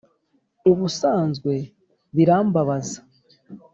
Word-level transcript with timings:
ubusanzwe 0.71 1.53
birambabaza. 2.15 2.99